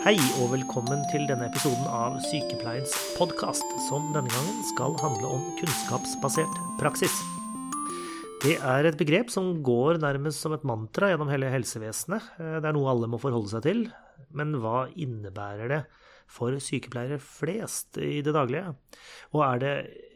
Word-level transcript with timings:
Hei 0.00 0.14
og 0.40 0.54
velkommen 0.54 1.02
til 1.10 1.26
denne 1.28 1.50
episoden 1.50 1.84
av 1.92 2.14
Sykepleiens 2.24 2.94
podkast, 3.18 3.66
som 3.84 4.06
denne 4.14 4.30
gangen 4.32 4.62
skal 4.70 4.94
handle 5.02 5.28
om 5.28 5.42
kunnskapsbasert 5.58 6.56
praksis. 6.80 7.12
Det 8.40 8.54
er 8.64 8.88
et 8.88 8.96
begrep 8.96 9.28
som 9.28 9.50
går 9.60 10.00
nærmest 10.00 10.40
som 10.40 10.56
et 10.56 10.64
mantra 10.64 11.10
gjennom 11.12 11.28
hele 11.28 11.52
helsevesenet. 11.52 12.32
Det 12.40 12.64
er 12.64 12.78
noe 12.78 12.88
alle 12.94 13.10
må 13.12 13.20
forholde 13.20 13.52
seg 13.52 13.66
til. 13.68 13.82
Men 14.32 14.56
hva 14.64 14.86
innebærer 14.96 15.68
det 15.68 15.82
for 16.32 16.56
sykepleiere 16.56 17.20
flest 17.20 18.00
i 18.00 18.22
det 18.24 18.32
daglige? 18.32 18.72
Og 19.36 19.44
er 19.50 19.60
det 19.60 19.74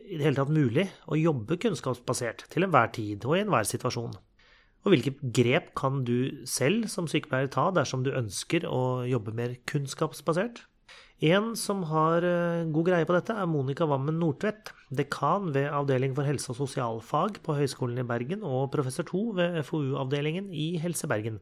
i 0.09 0.17
det 0.17 0.31
hele 0.31 0.41
tatt 0.41 0.57
mulig 0.63 0.89
å 1.13 1.21
jobbe 1.21 1.61
kunnskapsbasert 1.61 2.49
til 2.49 2.65
enhver 2.65 2.89
tid 2.97 3.29
og 3.29 3.37
i 3.37 3.45
enhver 3.45 3.69
situasjon? 3.69 4.17
Og 4.85 4.93
hvilke 4.93 5.15
grep 5.33 5.73
kan 5.79 6.03
du 6.05 6.45
selv 6.49 6.91
som 6.93 7.09
sykepleier 7.09 7.49
ta 7.53 7.71
dersom 7.73 8.05
du 8.05 8.13
ønsker 8.13 8.67
å 8.69 9.05
jobbe 9.09 9.33
mer 9.37 9.57
kunnskapsbasert? 9.71 10.67
En 11.25 11.55
som 11.57 11.85
har 11.89 12.25
eh, 12.27 12.67
god 12.75 12.89
greie 12.91 13.07
på 13.09 13.15
dette, 13.17 13.33
er 13.33 13.49
Monica 13.49 13.87
Wammen 13.89 14.19
Nordtvedt, 14.21 14.75
dekan 14.93 15.55
ved 15.55 15.71
Avdeling 15.73 16.13
for 16.17 16.29
helse- 16.29 16.51
og 16.53 16.59
sosialfag 16.59 17.39
på 17.47 17.57
Høgskolen 17.57 18.03
i 18.03 18.07
Bergen 18.07 18.45
og 18.45 18.69
professor 18.75 19.07
2 19.09 19.25
ved 19.39 19.59
FoU-avdelingen 19.65 20.51
i 20.53 20.75
Helse 20.83 21.09
Bergen. 21.09 21.41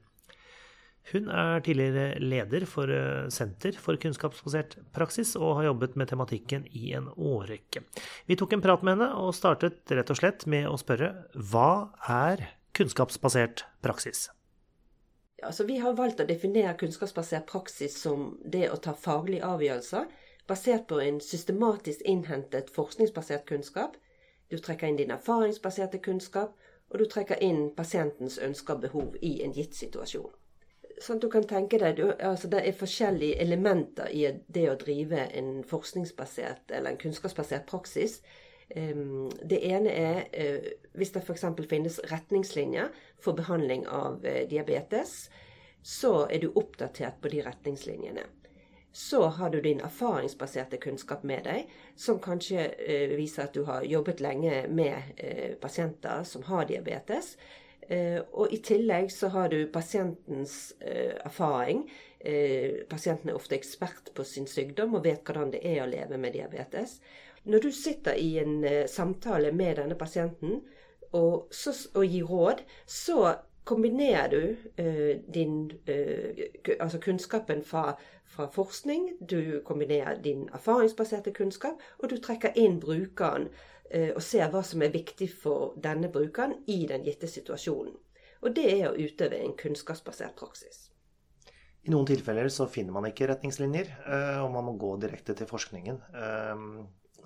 Hun 1.10 1.26
er 1.34 1.64
tidligere 1.66 2.20
leder 2.22 2.68
for 2.68 2.92
eh, 2.94 3.26
Senter 3.34 3.74
for 3.74 3.98
kunnskapsbasert 3.98 4.78
praksis, 4.94 5.34
og 5.34 5.56
har 5.58 5.72
jobbet 5.72 5.98
med 5.98 6.12
tematikken 6.12 6.68
i 6.78 6.92
en 6.94 7.10
årrekke. 7.16 7.82
Vi 8.30 8.38
tok 8.38 8.54
en 8.54 8.62
prat 8.62 8.86
med 8.86 9.00
henne, 9.00 9.12
og 9.18 9.34
startet 9.34 9.82
rett 9.90 10.14
og 10.14 10.20
slett 10.20 10.46
med 10.46 10.70
å 10.70 10.78
spørre 10.78 11.14
hva 11.34 11.72
er 12.06 12.52
kunnskapsbasert 12.76 13.64
praksis? 13.82 14.30
Ja, 15.36 15.46
altså 15.46 15.64
vi 15.68 15.78
har 15.82 15.96
valgt 15.98 16.20
å 16.22 16.26
definere 16.28 16.76
kunnskapsbasert 16.78 17.46
praksis 17.50 17.96
som 18.00 18.38
det 18.44 18.68
å 18.70 18.78
ta 18.80 18.94
faglige 18.94 19.48
avgjørelser 19.48 20.06
basert 20.48 20.86
på 20.90 21.00
en 21.00 21.20
systematisk 21.20 22.02
innhentet 22.04 22.70
forskningsbasert 22.70 23.46
kunnskap. 23.48 23.96
Du 24.50 24.58
trekker 24.58 24.90
inn 24.90 25.00
din 25.00 25.14
erfaringsbaserte 25.14 25.98
kunnskap, 25.98 26.54
og 26.92 26.98
du 26.98 27.06
trekker 27.08 27.40
inn 27.42 27.70
pasientens 27.76 28.38
ønsker 28.38 28.76
og 28.76 28.86
behov 28.86 29.18
i 29.20 29.38
en 29.44 29.54
gitt 29.56 29.74
situasjon. 29.78 30.30
Sånn 31.00 31.18
at 31.18 31.24
du 31.24 31.30
kan 31.32 31.46
tenke 31.48 31.78
deg, 31.80 31.96
du, 31.96 32.10
altså 32.20 32.48
Det 32.52 32.60
er 32.68 32.76
forskjellige 32.76 33.38
elementer 33.40 34.10
i 34.12 34.26
det 34.46 34.66
å 34.70 34.76
drive 34.78 35.24
en 35.32 35.62
forskningsbasert 35.66 36.70
eller 36.70 36.92
en 36.92 37.00
kunnskapsbasert 37.00 37.64
praksis. 37.66 38.20
Det 38.72 39.58
ene 39.68 39.92
er 39.92 40.20
eh, 40.32 40.68
hvis 40.96 41.12
det 41.12 41.22
f.eks. 41.26 41.44
finnes 41.68 41.98
retningslinjer 42.08 42.92
for 43.20 43.36
behandling 43.36 43.84
av 43.88 44.24
eh, 44.24 44.46
diabetes, 44.48 45.28
så 45.82 46.26
er 46.30 46.40
du 46.40 46.52
oppdatert 46.54 47.20
på 47.20 47.28
de 47.32 47.42
retningslinjene. 47.44 48.24
Så 48.92 49.22
har 49.36 49.50
du 49.50 49.60
din 49.60 49.80
erfaringsbaserte 49.80 50.78
kunnskap 50.80 51.24
med 51.24 51.44
deg, 51.48 51.68
som 51.96 52.20
kanskje 52.20 52.70
eh, 52.76 53.12
viser 53.16 53.46
at 53.46 53.56
du 53.56 53.66
har 53.68 53.84
jobbet 53.88 54.20
lenge 54.24 54.66
med 54.68 55.20
pasienter 55.60 56.24
som 56.28 56.44
har 56.48 56.68
diabetes. 56.68 57.36
Og 58.32 58.52
i 58.54 58.60
tillegg 58.62 59.10
så 59.12 59.28
har 59.34 59.50
du 59.50 59.66
pasientens 59.68 60.72
erfaring. 60.80 61.82
Pasienten 62.88 63.32
er 63.32 63.36
ofte 63.36 63.56
ekspert 63.58 64.12
på 64.14 64.24
sin 64.24 64.46
sykdom 64.48 64.94
og 64.94 65.02
vet 65.04 65.26
hvordan 65.26 65.50
det 65.52 65.64
er 65.66 65.82
å 65.82 65.88
leve 65.90 66.20
med 66.22 66.32
diabetes. 66.38 67.00
Når 67.44 67.58
du 67.58 67.70
sitter 67.74 68.14
i 68.14 68.38
en 68.38 68.64
uh, 68.64 68.84
samtale 68.86 69.52
med 69.52 69.76
denne 69.76 69.94
pasienten 69.98 70.60
og, 71.12 71.48
så, 71.50 71.74
og 71.94 72.04
gir 72.06 72.24
råd, 72.24 72.62
så 72.86 73.34
kombinerer 73.64 74.30
du 74.32 74.56
eh, 74.82 75.20
din 75.34 75.70
eh, 75.86 76.48
altså 76.80 76.98
kunnskapen 76.98 77.60
fra, 77.62 77.92
fra, 78.24 78.48
forskning, 78.50 79.04
du 79.20 79.60
kombinerer 79.64 80.22
din 80.24 80.48
erfaringsbaserte 80.48 81.30
kunnskap, 81.36 81.78
og 81.98 82.10
du 82.10 82.16
trekker 82.18 82.56
inn 82.58 82.80
brukeren 82.80 83.50
og 84.16 84.22
ser 84.24 84.48
hva 84.48 84.62
som 84.64 84.82
er 84.82 84.90
viktig 84.90 85.28
for 85.42 85.74
denne 85.84 86.08
brukeren 86.08 86.56
i 86.66 86.86
den 86.88 87.04
gitte 87.04 87.28
situasjonen. 87.28 87.92
Og 88.40 88.56
det 88.56 88.64
er 88.72 88.86
å 88.88 88.96
utøve 88.96 89.36
en 89.36 89.52
kunnskapsbasert 89.52 90.32
praksis. 90.40 90.88
I 91.84 91.92
noen 91.92 92.08
tilfeller 92.08 92.48
så 92.48 92.66
finner 92.72 92.96
man 92.96 93.10
ikke 93.10 93.28
retningslinjer, 93.28 93.92
og 94.40 94.48
man 94.56 94.64
må 94.64 94.74
gå 94.80 94.96
direkte 95.04 95.36
til 95.36 95.50
forskningen 95.50 96.00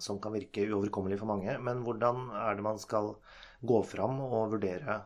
som 0.03 0.21
kan 0.23 0.35
virke 0.37 0.67
uoverkommelig 0.69 1.21
for 1.21 1.31
mange. 1.31 1.59
Men 1.63 1.83
hvordan 1.87 2.31
er 2.37 2.57
det 2.57 2.65
man 2.67 2.81
skal 2.83 3.15
gå 3.67 3.83
fram 3.89 4.21
og 4.25 4.57
vurdere 4.57 5.01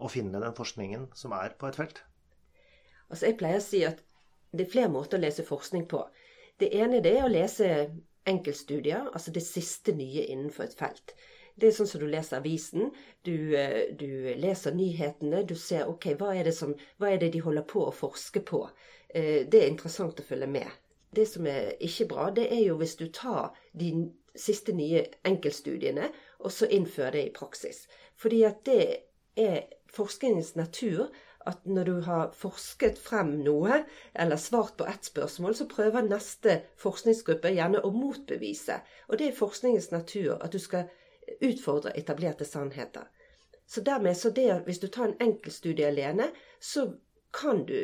å 0.00 0.08
finne 0.08 0.40
den 0.42 0.56
forskningen 0.56 1.10
som 1.16 1.34
er 1.36 1.56
på 1.60 1.68
et 1.68 1.80
felt? 1.80 2.02
Altså 3.10 3.26
Jeg 3.26 3.40
pleier 3.40 3.60
å 3.60 3.64
si 3.64 3.82
at 3.86 4.04
det 4.50 4.66
er 4.66 4.72
flere 4.72 4.92
måter 4.92 5.18
å 5.18 5.24
lese 5.24 5.46
forskning 5.46 5.86
på. 5.90 6.04
Det 6.60 6.70
ene 6.76 7.02
det 7.04 7.16
er 7.16 7.26
å 7.26 7.32
lese 7.32 7.68
enkeltstudier, 8.28 9.08
altså 9.14 9.32
det 9.34 9.42
siste 9.46 9.94
nye 9.96 10.26
innenfor 10.32 10.66
et 10.66 10.76
felt. 10.78 11.14
Det 11.60 11.68
er 11.68 11.74
sånn 11.76 11.88
som 11.90 12.02
du 12.02 12.06
leser 12.08 12.38
avisen. 12.38 12.90
Du, 13.26 13.34
eh, 13.56 13.92
du, 13.96 14.08
leser 14.40 14.74
nyhetene. 14.76 15.42
Du 15.44 15.56
ser 15.58 15.88
ok, 15.90 16.12
hva 16.20 16.32
er, 16.38 16.50
som, 16.56 16.72
hva 16.98 17.10
er 17.12 17.20
det 17.20 17.32
de 17.34 17.42
holder 17.44 17.66
på 17.68 17.84
å 17.86 17.94
forske 17.94 18.42
på. 18.46 18.62
Eh, 19.08 19.46
det 19.50 19.60
er 19.60 19.72
interessant 19.72 20.20
å 20.20 20.26
følge 20.26 20.48
med. 20.50 20.68
Det 21.16 21.26
som 21.28 21.46
er 21.46 21.74
ikke 21.82 22.06
bra, 22.10 22.30
det 22.30 22.46
er 22.52 22.64
jo 22.68 22.76
hvis 22.78 22.96
du 22.96 23.08
tar 23.12 23.56
de 23.72 23.90
siste 24.36 24.72
nye 24.72 25.04
enkeltstudiene 25.26 26.10
og 26.38 26.52
så 26.54 26.68
innfører 26.70 27.16
det 27.18 27.24
i 27.26 27.32
praksis. 27.34 27.86
Fordi 28.16 28.42
at 28.46 28.62
det 28.66 28.84
er 29.36 29.66
forskningens 29.90 30.54
natur 30.56 31.10
at 31.48 31.66
når 31.66 31.84
du 31.84 32.00
har 32.04 32.32
forsket 32.36 32.98
frem 33.00 33.32
noe, 33.44 33.80
eller 34.14 34.36
svart 34.36 34.76
på 34.76 34.84
ett 34.86 35.04
spørsmål, 35.08 35.54
så 35.56 35.66
prøver 35.68 36.04
neste 36.04 36.60
forskningsgruppe 36.80 37.54
gjerne 37.56 37.80
å 37.84 37.92
motbevise. 37.94 38.76
Og 39.08 39.18
det 39.18 39.30
er 39.30 39.38
forskningens 39.38 39.90
natur 39.90 40.36
at 40.36 40.52
du 40.52 40.60
skal 40.60 40.90
utfordre 41.40 41.94
etablerte 41.96 42.44
sannheter. 42.44 43.08
Så 43.66 43.80
dermed, 43.86 44.16
så 44.16 44.30
det, 44.30 44.50
hvis 44.66 44.82
du 44.82 44.88
tar 44.88 45.08
en 45.08 45.18
enkeltstudie 45.20 45.88
alene, 45.88 46.28
så 46.60 46.90
kan 47.32 47.64
du 47.64 47.78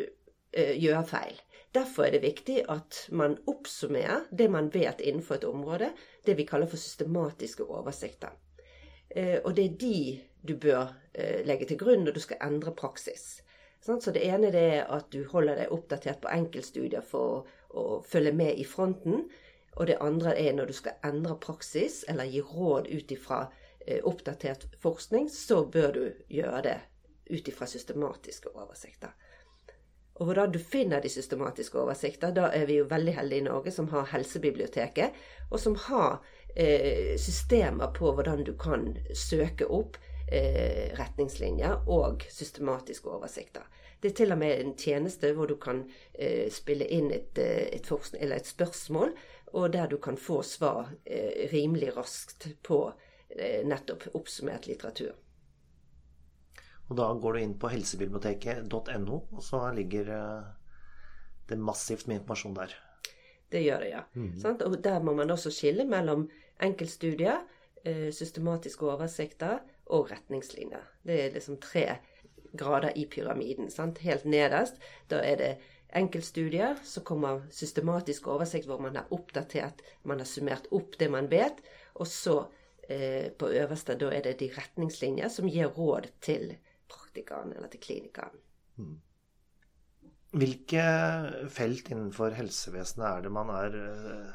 eh, 0.53 0.75
gjøre 0.77 1.05
feil. 1.07 1.41
Derfor 1.75 2.07
er 2.07 2.17
det 2.17 2.23
viktig 2.23 2.63
at 2.73 3.03
man 3.13 3.37
oppsummerer 3.47 4.29
det 4.31 4.49
man 4.51 4.71
vet 4.75 5.01
innenfor 5.01 5.37
et 5.37 5.45
område, 5.45 5.91
det 6.27 6.37
vi 6.39 6.47
kaller 6.47 6.71
for 6.71 6.81
systematiske 6.81 7.65
oversikter. 7.65 8.33
Eh, 9.11 9.39
og 9.45 9.57
det 9.57 9.65
er 9.65 9.77
de 9.81 9.99
du 10.47 10.57
bør 10.57 10.95
eh, 11.15 11.43
legge 11.47 11.67
til 11.67 11.79
grunn 11.81 12.05
når 12.07 12.17
du 12.17 12.23
skal 12.23 12.41
endre 12.43 12.75
praksis. 12.75 13.43
Så 13.87 14.11
det 14.11 14.25
ene 14.27 14.51
er 14.51 14.87
at 14.91 15.13
du 15.13 15.25
holder 15.31 15.61
deg 15.61 15.73
oppdatert 15.73 16.19
på 16.23 16.31
enkeltstudier 16.33 17.05
for 17.07 17.47
å 17.71 18.01
følge 18.03 18.33
med 18.35 18.59
i 18.59 18.65
fronten. 18.67 19.29
Og 19.77 19.87
det 19.87 20.01
andre 20.01 20.33
er 20.41 20.57
når 20.57 20.73
du 20.73 20.75
skal 20.75 20.97
endre 21.05 21.37
praksis 21.39 22.03
eller 22.09 22.27
gi 22.27 22.41
råd 22.41 22.89
ut 22.89 23.13
ifra 23.13 23.45
eh, 23.87 24.01
oppdatert 24.03 24.67
forskning, 24.83 25.29
så 25.31 25.63
bør 25.65 25.93
du 25.93 26.05
gjøre 26.33 26.63
det 26.67 26.79
ut 27.31 27.49
ifra 27.49 27.67
systematiske 27.67 28.55
oversikter. 28.55 29.13
Og 30.17 30.25
hvordan 30.31 30.53
du 30.53 30.59
finner 30.59 31.03
de 31.05 31.11
systematiske 31.13 31.79
oversikter, 31.79 32.33
da 32.33 32.49
er 32.55 32.65
vi 32.69 32.79
jo 32.81 32.89
veldig 32.89 33.15
heldige 33.19 33.45
i 33.45 33.47
Norge 33.49 33.73
som 33.75 33.89
har 33.93 34.09
Helsebiblioteket, 34.15 35.17
og 35.51 35.61
som 35.61 35.77
har 35.89 36.23
eh, 36.57 37.17
systemer 37.21 37.93
på 37.97 38.13
hvordan 38.17 38.45
du 38.47 38.55
kan 38.57 38.95
søke 39.13 39.69
opp 39.69 39.99
eh, 40.33 40.89
retningslinjer 40.97 41.85
og 41.93 42.25
systematiske 42.33 43.13
oversikter. 43.13 43.69
Det 44.01 44.13
er 44.13 44.17
til 44.17 44.33
og 44.33 44.41
med 44.41 44.61
en 44.61 44.73
tjeneste 44.77 45.33
hvor 45.37 45.53
du 45.53 45.57
kan 45.61 45.85
eh, 46.15 46.49
spille 46.53 46.89
inn 46.89 47.11
et, 47.13 47.37
eh, 47.39 47.69
et, 47.77 47.93
et, 48.31 48.47
spørsmål, 48.47 49.13
og 49.53 49.73
der 49.73 49.87
du 49.93 49.97
kan 49.97 50.17
få 50.17 50.43
svar 50.43 50.93
eh, 51.05 51.49
rimelig 51.53 51.97
raskt 51.97 52.49
på 52.63 52.81
eh, 53.31 53.65
nettopp 53.69 54.09
oppsummert 54.15 54.67
litteratur. 54.67 55.13
Og 56.89 56.97
da 56.99 57.11
går 57.19 57.35
du 57.35 57.43
inn 57.43 57.55
på 57.59 57.71
helsebiblioteket.no, 57.73 59.21
og 59.33 59.43
så 59.43 59.63
ligger 59.75 60.11
eh, 60.15 60.51
det 61.51 61.59
massivt 61.59 62.07
med 62.07 62.21
informasjon 62.21 62.59
der. 62.59 62.75
Det 63.51 63.63
gjør 63.63 63.83
det, 63.83 63.91
ja. 63.91 64.03
Mm. 64.15 64.59
Og 64.67 64.77
der 64.83 65.01
må 65.03 65.15
man 65.15 65.31
også 65.31 65.51
skille 65.55 65.87
mellom 65.87 66.29
enkeltstudier, 66.63 67.43
eh, 67.85 68.11
systematiske 68.15 68.87
oversikter 68.87 69.59
og 69.87 70.11
retningslinjer. 70.11 70.85
Det 71.07 71.25
er 71.25 71.35
liksom 71.35 71.59
tre 71.63 71.99
grader 72.57 72.93
i 72.97 73.07
pyramiden. 73.11 73.71
Sant? 73.71 73.99
Helt 73.99 74.25
nederst, 74.25 74.79
da 75.11 75.23
er 75.23 75.41
det 75.41 75.53
enkeltstudier, 75.97 76.79
så 76.85 77.03
kommer 77.07 77.47
systematisk 77.51 78.27
oversikt 78.29 78.67
hvor 78.67 78.81
man 78.83 78.97
har 78.99 79.11
oppdatert, 79.15 79.83
man 80.05 80.23
har 80.23 80.29
summert 80.29 80.67
opp 80.75 80.99
det 80.99 81.11
man 81.11 81.31
vet. 81.31 81.63
Og 81.95 82.07
så 82.11 82.45
eh, 82.89 83.33
på 83.39 83.51
øverste, 83.51 83.99
da 83.99 84.11
er 84.15 84.27
det 84.27 84.39
de 84.41 84.51
retningslinjer 84.55 85.31
som 85.33 85.49
gir 85.49 85.71
råd 85.79 86.11
til 86.21 86.57
praktikeren 87.17 87.53
eller 87.57 87.69
til 87.69 87.81
klinikeren. 87.81 88.41
Mm. 88.77 89.01
Hvilke 90.37 90.83
felt 91.49 91.89
innenfor 91.91 92.35
helsevesenet 92.37 93.07
er 93.07 93.23
det 93.23 93.33
man 93.33 93.49
er, 93.49 93.77
eh, 93.77 94.33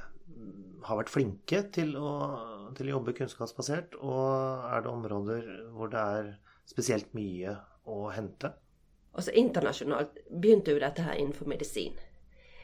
har 0.84 0.98
vært 0.98 1.10
flinke 1.10 1.72
til 1.72 1.96
å, 1.96 2.74
til 2.76 2.88
å 2.88 2.98
jobbe 2.98 3.14
kunnskapsbasert, 3.14 3.96
og 4.02 4.66
er 4.72 4.82
det 4.82 4.90
områder 4.90 5.72
hvor 5.76 5.92
det 5.92 6.00
er 6.00 6.32
spesielt 6.66 7.14
mye 7.14 7.58
å 7.86 8.10
hente? 8.12 8.54
Altså 9.14 9.32
Internasjonalt 9.36 10.18
begynte 10.32 10.72
jo 10.72 10.80
dette 10.80 11.04
her 11.04 11.20
innenfor 11.20 11.46
medisin. 11.46 11.94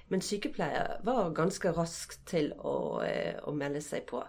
Men 0.10 0.22
sykepleiere 0.22 1.02
var 1.04 1.34
ganske 1.36 1.74
raskt 1.76 2.26
til 2.26 2.54
å, 2.56 3.04
å 3.04 3.52
melde 3.54 3.82
seg 3.84 4.08
på. 4.08 4.24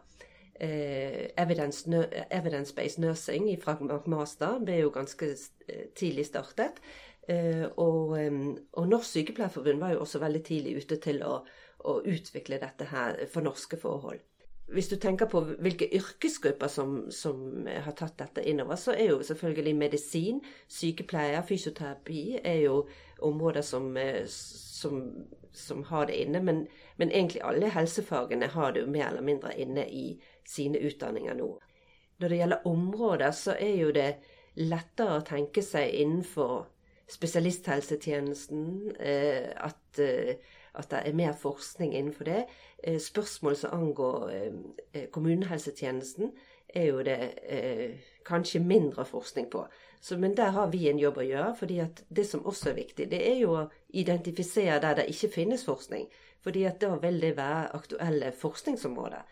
Eh, 0.61 1.29
Evidence-based 1.39 2.99
nursing 2.99 3.51
fra 3.63 3.77
McMaster 3.81 4.59
ble 4.65 4.81
jo 4.81 4.95
ganske 4.95 5.31
tidlig 5.95 6.27
startet. 6.27 6.81
Eh, 7.29 7.67
og, 7.77 8.17
og, 8.73 8.89
Norsk 8.89 9.11
Sykepleierforbund 9.13 9.81
var 9.81 9.95
jo 9.95 10.01
også 10.01 10.19
veldig 10.23 10.43
tidlig 10.45 10.81
ute 10.83 10.99
til 11.05 11.23
å, 11.23 11.43
å 11.85 12.01
utvikle 12.03 12.59
dette 12.59 12.89
her 12.91 13.23
for 13.31 13.47
norske 13.47 13.79
forhold 13.79 14.25
hvis 14.69 14.89
du 14.89 14.97
tenker 15.01 15.29
på 15.33 15.41
hvilke 15.65 15.89
yrkesgrupper 15.97 16.69
som, 16.69 16.97
som, 17.11 17.67
har 17.67 17.95
tatt 17.97 18.19
dette 18.21 18.45
innover, 18.45 18.77
så 18.77 18.93
er 18.93 19.15
jo 19.15 19.23
selvfølgelig 19.25 19.75
medisin, 19.77 20.43
sykepleier, 20.69 21.43
fysioterapi 21.49 22.41
er 22.45 22.61
jo 22.67 22.83
områder 23.25 23.65
som, 23.65 23.97
som, 24.29 25.01
som 25.53 25.83
har 25.89 26.11
det 26.11 26.21
inne. 26.21 26.43
Men, 26.45 26.67
men, 26.97 27.13
egentlig 27.13 27.43
alle 27.45 27.73
helsefagene 27.73 28.51
har 28.53 28.75
det 28.77 28.85
jo 28.85 28.93
mer 28.93 29.09
eller 29.09 29.25
mindre 29.25 29.57
inne 29.57 29.89
i 29.89 30.05
sine 30.49 30.81
utdanninger 30.89 31.37
nå. 31.37 31.53
Når 32.19 32.33
det 32.33 32.41
gjelder 32.41 32.67
områder, 32.67 33.31
så 33.31 33.55
er 33.61 33.77
jo 33.79 33.93
det 33.95 34.11
lettere 34.59 35.21
å 35.21 35.27
tenke 35.27 35.62
seg 35.62 35.93
innenfor 36.00 36.67
spesialisthelsetjenesten 37.09 38.93
eh, 39.00 39.50
at, 39.56 39.99
eh, 40.03 40.35
at, 40.75 40.91
det 40.91 41.03
er 41.05 41.17
mer 41.17 41.33
forskning 41.39 41.95
innenfor 41.95 42.29
det. 42.29 42.45
Eh, 42.83 42.99
spørsmål 43.00 43.56
som 43.56 43.75
angår 43.79 44.33
kommunehelsetjenesten, 45.12 46.33
er 46.69 46.85
jo 46.91 46.99
det 47.00 47.17
kanskje 48.29 48.61
mindre 48.61 49.06
forskning 49.09 49.47
på. 49.49 49.62
Så, 50.00 50.19
men 50.21 50.35
der 50.37 50.53
har 50.53 50.69
vi 50.69 50.83
en 50.91 50.99
jobb 51.00 51.17
å 51.19 51.25
gjøre. 51.25 51.55
fordi 51.56 51.81
det 52.09 52.27
som 52.27 52.45
også 52.47 52.71
er 52.71 52.75
viktig, 52.75 53.06
det 53.11 53.23
er 53.31 53.39
jo 53.41 53.55
å 53.56 53.71
identifisere 53.89 54.81
der 54.81 54.95
det 54.95 55.09
ikke 55.09 55.33
finnes 55.33 55.65
forskning. 55.65 56.09
fordi 56.41 56.69
da 56.81 56.95
vil 57.03 57.21
det 57.21 57.37
være 57.37 57.75
aktuelle 57.75 58.33
forskningsområder 58.33 59.23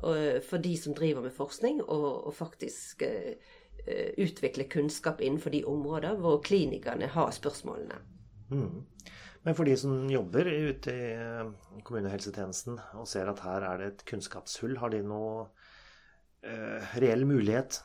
for 0.00 0.62
de 0.64 0.74
som 0.80 0.94
driver 0.96 1.24
med 1.26 1.34
forskning, 1.36 1.82
og, 1.82 2.26
og 2.26 2.34
faktisk 2.34 3.02
uh, 3.04 3.34
utvikle 4.20 4.64
kunnskap 4.70 5.20
innenfor 5.20 5.52
de 5.54 5.64
områder 5.68 6.16
hvor 6.20 6.40
klinikerne 6.44 7.10
har 7.12 7.34
spørsmålene. 7.36 8.00
Mm. 8.50 8.86
Men 9.42 9.56
for 9.56 9.64
de 9.64 9.76
som 9.80 9.94
jobber 10.12 10.48
ute 10.48 10.92
i 10.92 11.12
eh, 11.16 11.52
kommunehelsetjenesten 11.86 12.76
og 13.00 13.06
ser 13.08 13.30
at 13.30 13.40
her 13.44 13.64
er 13.64 13.80
det 13.80 13.86
et 13.90 14.02
kunnskapshull, 14.10 14.76
har 14.82 14.92
de 14.92 15.00
noe 15.06 15.46
uh, 16.44 16.90
reell 17.00 17.24
mulighet 17.28 17.80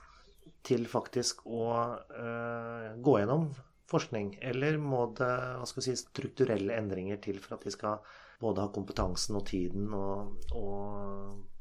til 0.67 0.83
faktisk 0.89 1.45
å 1.47 1.69
uh, 1.69 2.91
gå 2.99 3.15
gjennom 3.21 3.47
forskning? 3.87 4.35
Eller 4.43 4.75
må 4.81 5.05
det 5.15 5.31
hva 5.31 5.69
skal 5.69 5.87
si, 5.87 5.95
strukturelle 6.01 6.75
endringer 6.75 7.23
til 7.23 7.39
for 7.39 7.55
at 7.55 7.63
de 7.63 7.71
skal 7.71 8.03
både 8.41 8.65
ha 8.65 8.73
kompetansen 8.75 9.39
og 9.39 9.47
tiden 9.47 9.87
og, 9.95 10.49
og 10.59 11.54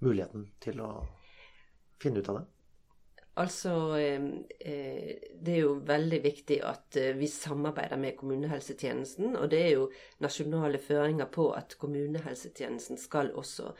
muligheten 0.00 0.48
til 0.60 0.80
å 0.84 0.90
finne 2.00 2.22
ut 2.22 2.32
av 2.32 2.40
det? 2.40 2.46
Altså, 3.40 3.96
eh, 3.96 4.22
eh, 4.60 5.16
det 5.40 5.52
er 5.54 5.60
jo 5.62 5.76
veldig 5.86 6.18
viktig 6.24 6.58
at 6.66 6.96
eh, 6.98 7.14
vi 7.16 7.28
samarbeider 7.30 7.96
med 7.96 8.16
kommunehelsetjenesten. 8.18 9.36
Og 9.36 9.50
det 9.50 9.60
er 9.64 9.70
jo 9.76 9.86
nasjonale 10.20 10.80
føringer 10.82 11.30
på 11.32 11.46
at 11.56 11.76
kommunehelsetjenesten 11.78 12.98
skal 12.98 13.30
også 13.30 13.70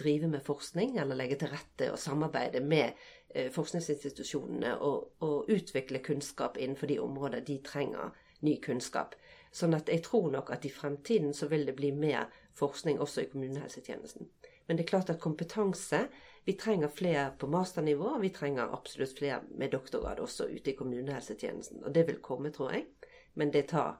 drive 0.00 0.30
med 0.32 0.42
forskning, 0.42 0.96
eller 0.98 1.20
legge 1.20 1.36
til 1.42 1.52
rette 1.52 1.90
og 1.92 2.00
samarbeide 2.00 2.64
med 2.64 2.96
forskningsinstitusjonene 3.52 4.76
og, 4.86 5.08
og 5.26 5.50
utvikle 5.50 5.98
kunnskap 5.98 6.56
innenfor 6.56 6.86
de 6.86 7.00
områder 7.02 7.42
de 7.44 7.58
trenger 7.66 8.14
ny 8.46 8.54
kunnskap. 8.62 9.16
Sånn 9.54 9.74
at 9.74 9.90
jeg 9.90 10.04
tror 10.06 10.30
nok 10.30 10.52
at 10.54 10.64
i 10.64 10.72
fremtiden 10.72 11.34
så 11.34 11.50
vil 11.50 11.66
det 11.66 11.74
bli 11.76 11.90
mer 11.92 12.30
forskning 12.54 13.02
også 13.02 13.24
i 13.24 13.30
kommunehelsetjenesten. 13.32 14.30
Men 14.66 14.76
det 14.76 14.84
er 14.84 14.92
klart 14.94 15.10
at 15.12 15.20
kompetanse 15.20 16.06
Vi 16.44 16.52
trenger 16.60 16.88
flere 16.92 17.30
på 17.40 17.46
masternivå, 17.48 18.04
og 18.04 18.20
vi 18.20 18.28
trenger 18.28 18.72
absolutt 18.76 19.16
flere 19.18 19.38
med 19.56 19.70
doktorgrad 19.72 20.18
også 20.20 20.44
ute 20.52 20.70
i 20.70 20.74
kommunehelsetjenesten. 20.76 21.80
Og 21.84 21.94
det 21.94 22.02
vil 22.06 22.18
komme, 22.20 22.50
tror 22.52 22.74
jeg, 22.74 22.84
men 23.34 23.52
det 23.52 23.70
tar 23.70 23.94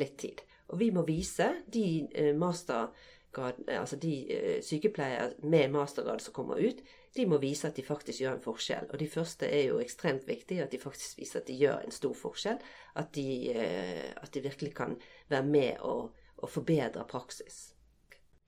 litt 0.00 0.16
tid. 0.18 0.40
Og 0.72 0.78
vi 0.80 0.88
må 0.96 1.02
vise 1.04 1.50
de 1.68 2.06
eh, 2.14 2.30
mastergrad, 2.32 3.60
altså 3.68 3.98
de 4.00 4.14
eh, 4.32 4.62
sykepleiere 4.64 5.34
med 5.42 5.74
mastergrad 5.74 6.24
som 6.24 6.32
kommer 6.32 6.56
ut, 6.56 6.80
de 7.16 7.26
må 7.26 7.40
vise 7.42 7.66
at 7.66 7.76
de 7.76 7.82
faktisk 7.82 8.22
gjør 8.22 8.36
en 8.36 8.44
forskjell. 8.44 8.86
Og 8.92 9.00
de 9.00 9.08
første 9.10 9.48
er 9.50 9.64
jo 9.66 9.80
ekstremt 9.82 10.28
viktige, 10.28 10.62
at 10.62 10.72
de 10.72 10.78
faktisk 10.78 11.18
viser 11.18 11.40
at 11.40 11.48
de 11.50 11.58
gjør 11.58 11.82
en 11.82 11.94
stor 11.94 12.14
forskjell. 12.14 12.60
At 12.96 13.12
de, 13.14 13.26
eh, 13.50 14.08
at 14.16 14.32
de 14.34 14.44
virkelig 14.46 14.74
kan 14.78 14.96
være 15.28 15.46
med 15.46 15.80
og, 15.80 16.14
og 16.36 16.50
forbedre 16.50 17.04
praksis. 17.10 17.74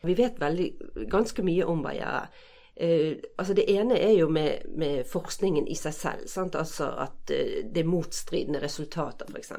Vi 0.03 0.17
vet 0.19 0.41
veldig, 0.41 0.69
ganske 1.11 1.45
mye 1.47 1.67
om 1.69 1.85
hva 1.85 1.95
jeg 1.95 2.09
er. 2.09 2.49
Uh, 2.73 3.19
altså 3.37 3.55
Det 3.55 3.67
ene 3.69 3.99
er 4.01 4.15
jo 4.17 4.31
med, 4.33 4.65
med 4.81 5.05
forskningen 5.07 5.69
i 5.69 5.77
seg 5.77 5.95
selv. 5.95 6.29
Sant? 6.31 6.57
Altså 6.57 6.89
At 7.05 7.31
uh, 7.31 7.59
det 7.69 7.83
er 7.83 7.91
motstridende 7.91 8.63
resultater, 8.63 9.29
f.eks. 9.29 9.53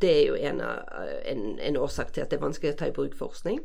Det 0.00 0.10
er 0.10 0.26
jo 0.28 0.36
en, 0.36 0.60
en, 0.60 1.42
en, 1.58 1.76
årsak 1.76 2.12
til 2.12 2.24
at 2.24 2.30
det 2.30 2.38
er 2.38 2.44
vanskelig 2.44 2.74
å 2.74 2.78
ta 2.78 2.90
i 2.90 2.94
bruk 2.94 3.14
forskning. 3.16 3.60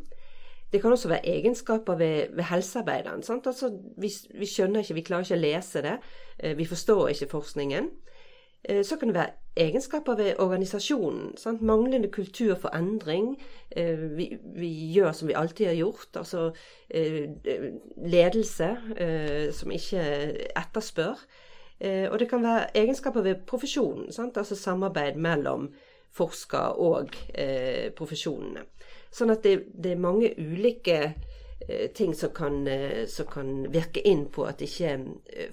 Det 0.70 0.82
kan 0.82 0.94
også 0.94 1.10
være 1.10 1.26
egenskaper 1.26 1.98
ved, 1.98 2.36
ved 2.38 2.46
helsearbeideren. 2.52 3.24
Altså, 3.26 3.72
vi, 3.98 4.12
vi, 4.38 4.46
skjønner 4.46 4.86
ikke, 4.86 5.00
vi 5.00 5.06
klarer 5.08 5.26
ikke 5.26 5.40
å 5.40 5.44
lese 5.44 5.84
det. 5.86 5.98
Uh, 6.44 6.54
vi 6.58 6.70
forstår 6.70 7.10
ikke 7.14 7.34
forskningen. 7.36 7.90
Eh, 8.64 8.84
så 8.86 8.98
kan 8.98 9.08
det 9.08 9.16
være 9.16 9.32
egenskaper 9.56 10.16
ved 10.16 10.34
organisasjonen. 10.40 11.38
Sant? 11.38 11.62
Manglende 11.62 12.12
kultur 12.12 12.56
for 12.56 12.76
endring. 12.76 13.42
Eh, 13.72 14.18
vi, 14.18 14.38
vi, 14.56 14.92
gjør 14.94 15.12
som 15.12 15.28
vi 15.28 15.34
alltid 15.34 15.66
har 15.66 15.74
gjort. 15.74 16.10
Altså 16.16 16.52
eh, 16.90 17.30
ledelse 17.98 18.78
som 19.54 19.72
ikke 19.72 20.02
etterspør. 20.58 21.16
Og 22.12 22.20
det 22.20 22.30
kan 22.30 22.44
være 22.44 22.78
egenskaper 22.78 23.22
ved 23.22 23.36
profesjonen. 23.48 24.12
Sant? 24.12 24.38
Altså 24.38 24.56
samarbeid 24.56 25.16
mellom 25.16 25.74
forsker 26.12 26.76
og 26.76 27.16
profesjonene. 27.96 28.66
Sånn 29.12 29.32
at 29.32 29.44
det, 29.44 29.62
det 29.74 29.94
er 29.94 30.02
mange 30.02 30.34
ulike 30.38 31.14
ting 31.94 32.14
som 32.16 32.32
kan, 32.34 32.62
som 33.12 33.28
kan, 33.30 33.50
virke 33.72 34.02
inn 34.08 34.24
på 34.32 34.46
at 34.48 34.62
ikke 34.64 34.94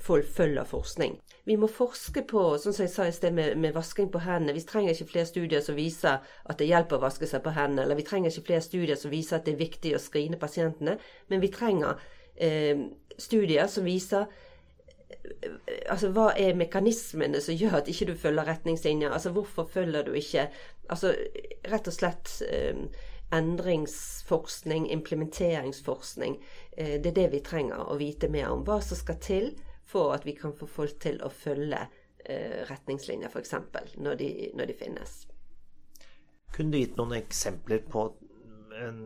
folk 0.00 0.29
følger 0.37 0.69
forskning 0.70 1.17
vi 1.47 1.55
må 1.55 1.69
forske 1.70 2.25
på, 2.26 2.41
sånn 2.58 2.75
som 2.75 2.82
jeg 2.82 2.91
sa 2.91 3.05
i 3.06 3.12
sted, 3.14 3.35
med, 3.35 3.53
med, 3.62 3.70
vasking 3.76 4.08
på 4.11 4.19
hendene. 4.25 4.55
Vi 4.56 4.64
trenger 4.67 4.97
ikke 4.97 5.12
flere 5.12 5.29
studier 5.29 5.61
som 5.62 5.76
viser 5.79 6.19
at 6.19 6.58
det 6.58 6.67
hjelper 6.67 6.98
å 6.98 7.05
vaske 7.05 7.29
seg 7.31 7.44
på 7.44 7.53
hendene. 7.55 7.84
Eller 7.84 8.01
vi 8.01 8.06
trenger 8.08 8.32
ikke 8.32 8.48
flere 8.48 8.65
studier 8.67 8.98
som 8.98 9.13
viser 9.13 9.39
at 9.39 9.46
det 9.46 9.55
er 9.55 9.60
viktig 9.60 9.93
å 9.94 10.03
skrine 10.03 10.41
pasientene. 10.43 10.96
Men 11.31 11.44
vi 11.44 11.53
trenger 11.55 12.03
eh, 12.34 12.82
studier 13.15 13.70
som 13.70 13.86
viser 13.86 14.27
eh, 14.27 15.55
Altså, 15.86 16.10
hva 16.10 16.32
er 16.34 16.58
mekanismene 16.58 17.39
som 17.44 17.55
gjør 17.55 17.79
at 17.79 17.93
ikke 17.93 18.10
du 18.10 18.17
følger 18.19 18.51
retningslinjer? 18.51 19.15
Altså, 19.15 19.31
hvorfor 19.36 19.70
følger 19.70 20.03
du 20.08 20.17
ikke 20.19 20.48
Altså, 20.91 21.15
rett 21.70 21.86
og 21.86 21.94
slett 21.94 22.41
eh, 22.51 22.82
endringsforskning, 23.30 24.90
implementeringsforskning. 24.90 26.44
Eh, 26.76 27.00
det 27.00 27.10
er 27.10 27.18
det 27.20 27.28
vi 27.34 27.42
trenger 27.44 27.90
å 27.90 27.98
vite 27.98 28.30
mer 28.30 28.52
om. 28.52 28.64
Hva 28.66 28.78
som 28.84 28.98
skal 28.98 29.18
til 29.22 29.54
for 29.86 30.14
at 30.14 30.26
vi 30.26 30.36
kan 30.38 30.54
få 30.54 30.68
folk 30.70 30.98
til 31.02 31.18
å 31.22 31.30
følge 31.30 31.80
eh, 32.24 32.62
retningslinjer, 32.70 33.30
f.eks., 33.30 33.56
når, 33.98 34.20
de, 34.20 34.30
når 34.54 34.70
de 34.70 34.78
finnes. 34.78 35.16
Kunne 36.54 36.72
du 36.72 36.80
gitt 36.80 36.96
noen 36.98 37.16
eksempler 37.18 37.82
på 37.90 38.08
en 38.76 39.02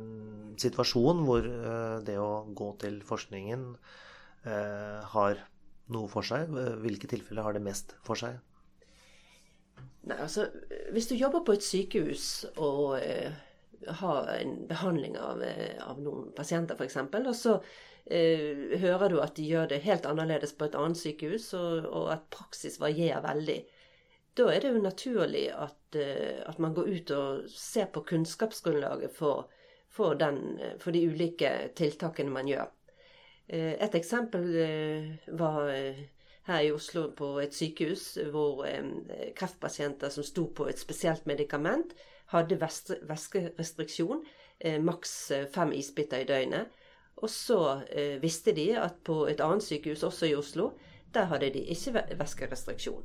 situasjon 0.61 1.25
hvor 1.27 1.47
eh, 1.47 1.97
det 2.05 2.19
å 2.21 2.45
gå 2.47 2.75
til 2.85 3.03
forskningen 3.07 3.75
har 4.41 5.41
noe 5.93 6.09
for 6.09 6.25
seg? 6.25 6.49
Hvilke 6.81 7.11
tilfeller 7.13 7.45
har 7.45 7.53
det 7.53 7.61
mest 7.61 7.93
for 8.07 8.17
seg? 8.17 8.39
Nei, 10.09 10.17
altså, 10.17 10.47
Hvis 10.97 11.11
du 11.11 11.13
jobber 11.13 11.43
på 11.45 11.59
et 11.59 11.67
sykehus 11.67 12.47
og 12.55 12.95
har 13.87 14.27
en 14.27 14.67
behandling 14.69 15.19
av, 15.19 15.43
eh, 15.43 15.89
av 15.89 16.01
noen 16.03 16.33
pasienter, 16.37 16.77
f.eks., 16.77 16.97
og 16.97 17.35
så 17.37 17.55
eh, 18.05 18.77
hører 18.81 19.09
du 19.09 19.21
at 19.23 19.37
de 19.37 19.47
gjør 19.49 19.71
det 19.71 19.83
helt 19.87 20.09
annerledes 20.09 20.53
på 20.57 20.69
et 20.69 20.77
annet 20.79 21.01
sykehus, 21.01 21.53
og, 21.59 21.87
og 21.89 22.11
at 22.15 22.29
praksis 22.33 22.81
varierer 22.81 23.25
veldig. 23.25 23.61
Da 24.39 24.51
er 24.53 24.63
det 24.63 24.75
jo 24.75 24.85
naturlig 24.85 25.47
at, 25.55 25.81
eh, 25.99 26.43
at, 26.47 26.61
man 26.63 26.77
går 26.77 26.93
ut 26.93 27.15
og 27.17 27.49
ser 27.55 27.91
på 27.93 28.05
kunnskapsgrunnlaget 28.13 29.17
for, 29.17 29.49
for, 29.89 30.15
den, 30.15 30.61
for 30.79 30.95
de 30.95 31.07
ulike 31.09 31.73
tiltakene 31.77 32.33
man 32.33 32.49
gjør. 32.51 32.71
Eh, 33.49 33.75
et 33.81 33.97
eksempel 33.97 34.53
var 35.41 35.73
her 36.51 36.63
i 36.65 36.71
Oslo 36.73 37.09
på 37.15 37.35
et 37.43 37.55
sykehus 37.55 38.13
hvor 38.33 38.63
kreftpasienter 39.37 40.13
som 40.13 40.25
sto 40.27 40.47
på 40.57 40.69
et 40.71 40.81
spesielt 40.81 41.27
medikament, 41.29 41.93
hadde 42.31 42.61
væskerestriksjon, 42.61 44.25
maks 44.85 45.15
fem 45.55 45.73
isbiter 45.73 46.23
i 46.23 46.29
døgnet. 46.29 46.81
Og 47.21 47.31
så 47.31 47.83
eh, 47.91 48.23
visste 48.23 48.53
de 48.57 48.71
at 48.81 49.03
på 49.05 49.27
et 49.29 49.41
annet 49.45 49.65
sykehus, 49.65 50.03
også 50.03 50.27
i 50.31 50.35
Oslo, 50.35 50.71
der 51.15 51.29
hadde 51.29 51.51
de 51.53 51.65
ikke 51.75 52.05
væskerestriksjon. 52.19 53.05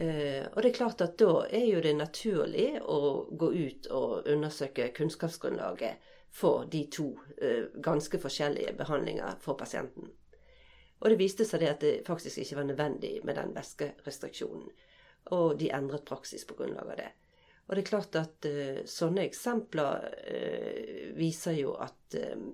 Eh, 0.00 0.46
og 0.52 0.62
det 0.62 0.70
er 0.70 0.76
klart 0.76 1.04
at 1.04 1.18
da 1.20 1.44
er 1.50 1.66
jo 1.68 1.82
det 1.84 1.92
naturlig 1.98 2.80
å 2.80 3.28
gå 3.28 3.50
ut 3.52 3.90
og 3.92 4.28
undersøke 4.32 4.88
kunnskapsgrunnlaget 4.96 6.10
for 6.32 6.64
de 6.64 6.86
to 6.88 7.10
eh, 7.42 7.68
ganske 7.84 8.18
forskjellige 8.18 8.72
behandlinger 8.78 9.36
for 9.40 9.58
pasienten. 9.60 10.08
Og 11.02 11.10
det 11.10 11.18
viste 11.20 11.44
seg 11.44 11.60
det 11.60 11.72
at 11.74 11.84
det 11.84 12.06
faktisk 12.06 12.38
ikke 12.38 12.62
var 12.62 12.70
nødvendig 12.70 13.18
med 13.26 13.36
den 13.36 13.52
væskerestriksjonen. 13.56 14.70
Og 15.36 15.58
de 15.60 15.68
endret 15.74 16.06
praksis 16.08 16.46
på 16.46 16.56
grunnlag 16.56 16.88
av 16.94 16.96
det. 16.98 17.10
Og 17.72 17.76
det 17.78 17.86
er 17.86 17.88
klart 17.88 18.16
at 18.20 18.46
uh, 18.52 18.80
sånne 18.84 19.22
eksempler 19.24 20.02
uh, 20.12 21.12
viser 21.16 21.54
jo 21.56 21.70
at, 21.80 22.16
uh, 22.20 22.50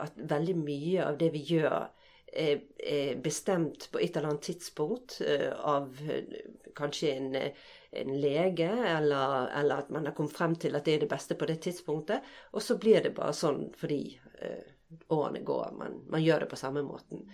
at 0.00 0.16
veldig 0.16 0.54
mye 0.56 1.02
av 1.04 1.18
det 1.20 1.28
vi 1.34 1.42
gjør, 1.50 1.84
er, 2.32 2.62
er 2.80 3.20
bestemt 3.20 3.90
på 3.92 4.00
et 4.00 4.16
eller 4.16 4.30
annet 4.30 4.48
tidspunkt 4.48 5.18
av 5.22 6.00
kanskje 6.76 7.12
en, 7.12 7.28
en 7.36 8.10
lege, 8.20 8.66
eller, 8.66 9.46
eller, 9.60 9.84
at 9.84 9.92
man 9.94 10.08
har 10.08 10.16
kommet 10.16 10.34
frem 10.36 10.56
til 10.60 10.76
at 10.76 10.88
det 10.88 10.96
er 10.96 11.04
det 11.04 11.10
beste 11.12 11.36
på 11.38 11.48
det 11.48 11.60
tidspunktet. 11.68 12.26
Og 12.52 12.64
så 12.64 12.76
blir 12.82 13.04
det 13.04 13.14
bare 13.16 13.36
sånn 13.36 13.68
fordi 13.78 14.00
årene 15.14 15.44
går. 15.46 15.70
Man, 15.78 16.02
man, 16.10 16.24
gjør 16.24 16.44
det 16.44 16.50
på 16.50 16.60
samme 16.60 16.82
måten. 16.84 17.24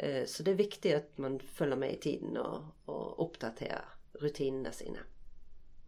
Så 0.00 0.46
det 0.46 0.56
er 0.56 0.64
viktig 0.64 0.96
at 0.96 1.22
man 1.22 1.38
følger 1.38 1.78
med 1.84 1.98
i 1.98 2.02
tiden 2.08 2.40
og, 2.40 2.72
og 2.90 3.22
oppdaterer 3.28 3.94
rutinene 4.24 4.74
sine. 4.74 5.06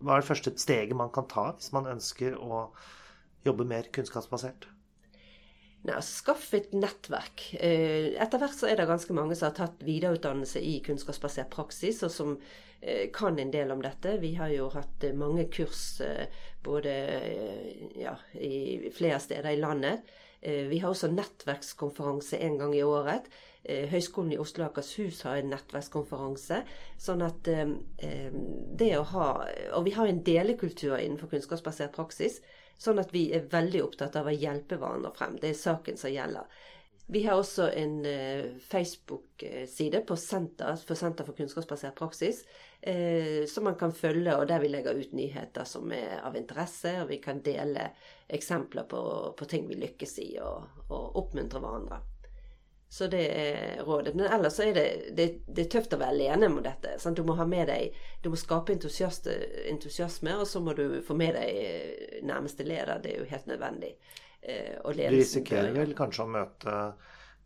Hva 0.01 0.17
er 0.17 0.23
det 0.23 0.31
første 0.31 0.53
steget 0.61 0.97
man 0.97 1.13
kan 1.13 1.29
ta 1.29 1.51
hvis 1.53 1.73
man 1.77 1.89
ønsker 1.91 2.37
å 2.41 2.67
jobbe 3.45 3.67
mer 3.69 3.89
kunnskapsbasert? 3.93 4.69
Nei, 5.81 5.95
altså, 5.97 6.17
Skaff 6.21 6.51
et 6.57 6.75
nettverk. 6.77 7.47
Eh, 7.57 8.13
etter 8.21 8.41
hvert 8.41 8.57
så 8.57 8.69
er 8.69 8.81
det 8.81 8.89
ganske 8.91 9.15
mange 9.17 9.37
som 9.37 9.49
har 9.49 9.57
tatt 9.57 9.85
videreutdannelse 9.87 10.61
i 10.61 10.75
kunnskapsbasert 10.85 11.49
praksis, 11.53 12.03
og 12.05 12.13
som 12.13 12.35
eh, 12.81 13.07
kan 13.17 13.39
en 13.41 13.53
del 13.53 13.73
om 13.73 13.81
dette. 13.85 14.19
Vi 14.21 14.35
har 14.37 14.53
jo 14.53 14.69
hatt 14.75 15.07
eh, 15.09 15.17
mange 15.17 15.47
kurs 15.53 16.03
både 16.65 16.93
ja, 17.97 18.13
i 18.37 18.91
flere 18.93 19.21
steder 19.25 19.55
i 19.55 19.61
landet. 19.61 20.05
Vi 20.41 20.79
har 20.81 20.93
også 20.93 21.09
nettverkskonferanse 21.13 22.39
en 22.41 22.59
gang 22.61 22.75
i 22.77 22.85
året. 22.85 23.27
Eh, 23.63 23.89
Høgskolen 23.91 24.33
i 24.33 24.39
Oslo 24.41 24.65
og 24.65 24.71
Akershus 24.71 25.21
har 25.27 25.41
en 25.41 25.53
nettverkskonferanse. 25.53 26.63
Sånn 27.01 27.25
at 27.27 27.49
eh, 27.53 27.75
eh, 28.07 28.33
det 28.81 28.95
å 28.97 29.05
ha 29.13 29.29
Og 29.77 29.85
vi 29.85 29.95
har 29.97 30.09
en 30.09 30.23
delekultur 30.25 30.97
innenfor 30.97 31.33
kunnskapsbasert 31.35 31.93
praksis. 31.97 32.41
Sånn 32.81 33.01
at 33.03 33.13
vi 33.13 33.29
er 33.37 33.49
veldig 33.53 33.83
opptatt 33.85 34.17
av 34.17 34.31
å 34.31 34.35
hjelpe 34.35 34.81
hverandre 34.81 35.13
frem. 35.17 35.37
Det 35.41 35.53
er 35.53 35.59
saken 35.59 36.01
som 36.01 36.13
gjelder. 36.13 36.49
Vi 37.11 37.25
har 37.27 37.37
også 37.37 37.67
en 37.75 37.97
Facebook-side 38.63 40.01
på 40.07 40.17
Senter 40.17 40.77
for 40.79 40.95
Senter 40.95 41.27
for 41.27 41.35
kunnskapsbasert 41.35 41.97
praksis, 41.99 42.45
eh, 42.81 43.43
som 43.51 43.67
man 43.67 43.75
kan 43.75 43.93
følge, 43.93 44.37
og 44.37 44.47
der 44.49 44.63
vi 44.63 44.71
legger 44.71 44.95
ut 44.95 45.13
nyheter 45.19 45.67
som 45.67 45.91
er 45.93 46.21
av 46.23 46.39
interesse. 46.39 46.95
Og 47.03 47.11
vi 47.11 47.19
kan 47.19 47.43
dele 47.43 47.91
eksempler 48.31 48.87
på, 48.89 49.03
på 49.37 49.51
ting 49.51 49.67
vi 49.69 49.81
lykkes 49.83 50.17
i, 50.23 50.31
og, 50.39 50.87
og 50.87 51.21
oppmuntre 51.25 51.61
hverandre. 51.61 52.01
Så 52.93 53.07
det 53.07 53.23
er 53.39 53.83
rådet. 53.87 54.17
Men 54.19 54.27
ellers 54.35 54.57
så 54.59 54.65
er 54.67 54.75
det, 54.75 54.87
det, 55.15 55.27
det 55.47 55.63
er 55.63 55.69
tøft 55.71 55.93
å 55.95 55.99
være 56.01 56.11
alene 56.11 56.49
med 56.51 56.65
dette. 56.67 56.97
Sant? 56.99 57.15
Du 57.15 57.23
må 57.23 57.37
ha 57.39 57.45
med 57.47 57.69
deg 57.71 57.95
Du 58.19 58.33
må 58.33 58.39
skape 58.41 58.75
entusiasme, 58.75 60.33
og 60.35 60.43
så 60.51 60.63
må 60.65 60.75
du 60.75 60.99
få 61.07 61.15
med 61.15 61.39
deg 61.39 61.61
eh, 61.61 62.17
nærmeste 62.27 62.67
leder. 62.67 62.99
Det 62.99 63.13
er 63.13 63.23
jo 63.23 63.29
helt 63.31 63.47
nødvendig. 63.47 63.93
Eh, 64.43 64.75
du 64.83 65.05
risikerer 65.15 65.71
vel 65.77 65.95
kanskje 65.95 66.27
å 66.27 66.33
møte 66.35 66.77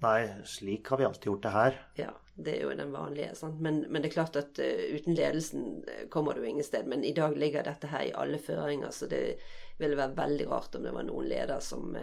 Nei, 0.05 0.25
slik 0.49 0.89
har 0.91 1.01
vi 1.01 1.05
alltid 1.07 1.29
gjort 1.29 1.45
det 1.45 1.53
her. 1.53 1.77
Ja, 2.01 2.09
det 2.35 2.57
er 2.57 2.65
jo 2.65 2.73
den 2.77 2.91
vanlige. 2.93 3.53
Men, 3.53 3.85
men, 3.89 4.03
det 4.03 4.11
er 4.11 4.17
klart 4.17 4.37
at 4.37 4.59
uh, 4.61 4.83
uten 4.97 5.17
ledelsen 5.17 5.69
kommer 6.13 6.37
du 6.37 6.45
ingen 6.45 6.67
sted. 6.67 6.89
Men 6.91 7.05
i 7.05 7.15
dag 7.17 7.37
ligger 7.41 7.65
dette 7.65 7.93
her 7.93 8.09
i 8.09 8.17
alle 8.17 8.41
føringer, 8.43 8.93
så 8.93 9.09
det 9.13 9.23
ville 9.79 10.01
være 10.01 10.17
veldig 10.19 10.49
rart 10.51 10.77
om 10.77 10.85
det 10.85 10.97
var 10.97 11.07
noen 11.09 11.31
leder 11.31 11.63
som, 11.65 11.97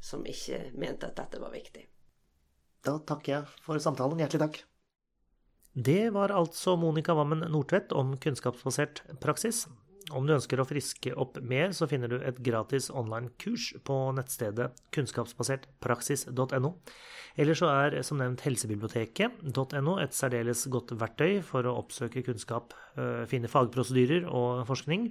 som 0.00 0.24
ikke 0.28 0.62
mente 0.78 1.10
at 1.10 1.18
dette 1.20 1.42
var 1.42 1.52
viktig. 1.52 1.84
Da 2.84 2.98
takker 3.08 3.32
jeg 3.32 3.64
for 3.64 3.80
samtalen. 3.80 4.20
Hjertelig 4.20 4.44
takk. 4.44 4.60
Det 5.74 6.12
var 6.14 6.30
altså 6.30 6.76
Monica 6.78 7.16
Wammen 7.18 7.42
Nordtvedt 7.50 7.94
om 7.96 8.14
kunnskapsbasert 8.22 9.02
praksis. 9.22 9.64
Om 10.12 10.26
du 10.28 10.34
ønsker 10.34 10.60
å 10.60 10.66
friske 10.68 11.14
opp 11.18 11.38
mer, 11.40 11.72
så 11.72 11.88
finner 11.88 12.12
du 12.12 12.18
et 12.20 12.38
gratis 12.44 12.90
online-kurs 12.92 13.70
på 13.88 13.96
nettstedet 14.14 14.68
kunnskapsbasertpraksis.no. 14.94 16.70
Eller 17.40 17.58
så 17.58 17.70
er 17.72 17.96
som 18.06 18.20
nevnt 18.20 18.44
helsebiblioteket.no 18.44 19.96
et 20.02 20.14
særdeles 20.14 20.66
godt 20.70 20.92
verktøy 21.00 21.40
for 21.46 21.66
å 21.66 21.78
oppsøke 21.80 22.22
kunnskap, 22.26 22.76
øh, 23.00 23.24
finne 23.30 23.50
fagprosedyrer 23.50 24.28
og 24.28 24.66
forskning. 24.68 25.08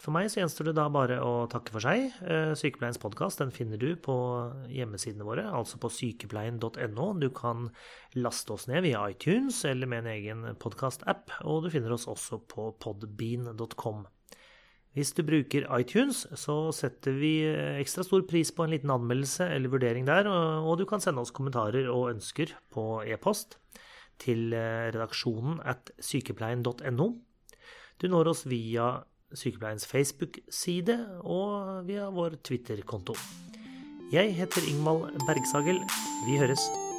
For 0.00 0.14
meg 0.16 0.30
så 0.32 0.40
gjenstår 0.40 0.70
det 0.70 0.76
da 0.78 0.86
bare 0.92 1.18
å 1.20 1.44
takke 1.52 1.74
for 1.74 1.84
seg. 1.84 2.06
Eh, 2.24 2.52
Sykepleiens 2.56 3.00
podkast 3.02 3.42
finner 3.52 3.80
du 3.80 3.90
på 4.00 4.14
hjemmesidene 4.72 5.26
våre, 5.28 5.44
altså 5.44 5.76
på 5.82 5.90
sykepleien.no. 5.92 7.08
Du 7.20 7.28
kan 7.36 7.68
laste 8.16 8.56
oss 8.56 8.64
ned 8.70 8.86
via 8.86 9.02
iTunes 9.12 9.60
eller 9.68 9.90
med 9.90 10.06
en 10.06 10.14
egen 10.14 10.46
podkast-app, 10.62 11.36
og 11.44 11.66
du 11.66 11.74
finner 11.74 11.92
oss 11.92 12.08
også 12.08 12.40
på 12.48 12.70
podbean.com. 12.80 14.06
Hvis 14.96 15.12
du 15.14 15.20
bruker 15.22 15.68
iTunes, 15.76 16.24
så 16.34 16.56
setter 16.74 17.14
vi 17.20 17.34
ekstra 17.78 18.02
stor 18.02 18.24
pris 18.26 18.50
på 18.50 18.64
en 18.64 18.72
liten 18.72 18.90
anmeldelse 18.90 19.46
eller 19.52 19.70
vurdering 19.70 20.08
der, 20.08 20.26
og 20.32 20.80
du 20.80 20.86
kan 20.88 21.04
sende 21.04 21.22
oss 21.22 21.30
kommentarer 21.36 21.92
og 21.92 22.08
ønsker 22.16 22.56
på 22.72 23.04
e-post 23.04 23.60
til 24.20 24.56
eh, 24.56 24.88
redaksjonen 24.90 25.60
at 25.68 25.92
sykepleien.no. 26.00 27.12
Du 28.00 28.08
når 28.08 28.32
oss 28.32 28.46
via 28.48 28.94
Sykepleiens 29.34 29.86
Facebook-side 29.86 30.96
og 31.22 31.86
via 31.86 32.08
vår 32.10 32.40
Twitter-konto. 32.44 33.14
Jeg 34.10 34.34
heter 34.34 34.66
Ingvald 34.66 35.20
Bergsagel. 35.26 35.78
Vi 36.26 36.38
høres. 36.38 36.89